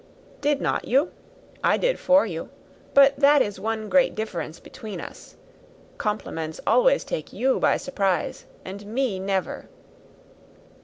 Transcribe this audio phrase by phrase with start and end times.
[0.41, 1.11] "Did not you?
[1.63, 2.49] I did for you.
[2.95, 5.35] But that is one great difference between us.
[5.99, 9.69] Compliments always take you by surprise, and me never.